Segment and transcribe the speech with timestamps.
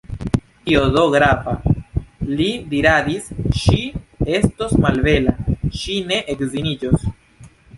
[0.67, 1.53] Kio do grava,
[2.39, 3.83] li diradis, ŝi
[4.41, 5.37] estos malbela,
[5.83, 7.07] ŝi ne edziniĝos!